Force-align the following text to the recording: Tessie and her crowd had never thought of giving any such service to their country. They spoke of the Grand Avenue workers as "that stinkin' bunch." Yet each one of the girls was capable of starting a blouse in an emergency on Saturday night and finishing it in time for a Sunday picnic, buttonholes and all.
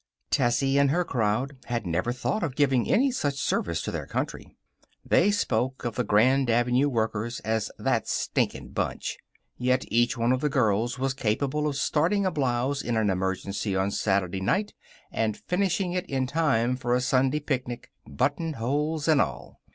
Tessie 0.31 0.79
and 0.79 0.89
her 0.89 1.03
crowd 1.05 1.57
had 1.65 1.85
never 1.85 2.11
thought 2.11 2.41
of 2.41 2.55
giving 2.55 2.89
any 2.89 3.11
such 3.11 3.35
service 3.35 3.83
to 3.83 3.91
their 3.91 4.07
country. 4.07 4.55
They 5.05 5.29
spoke 5.29 5.85
of 5.85 5.93
the 5.93 6.03
Grand 6.03 6.49
Avenue 6.49 6.89
workers 6.89 7.39
as 7.41 7.69
"that 7.77 8.07
stinkin' 8.07 8.69
bunch." 8.69 9.19
Yet 9.59 9.85
each 9.89 10.17
one 10.17 10.31
of 10.31 10.41
the 10.41 10.49
girls 10.49 10.97
was 10.97 11.13
capable 11.13 11.67
of 11.67 11.75
starting 11.75 12.25
a 12.25 12.31
blouse 12.31 12.81
in 12.81 12.97
an 12.97 13.11
emergency 13.11 13.75
on 13.75 13.91
Saturday 13.91 14.41
night 14.41 14.73
and 15.11 15.37
finishing 15.37 15.93
it 15.93 16.07
in 16.07 16.25
time 16.25 16.77
for 16.77 16.95
a 16.95 16.99
Sunday 16.99 17.39
picnic, 17.39 17.91
buttonholes 18.07 19.07
and 19.07 19.21
all. 19.21 19.61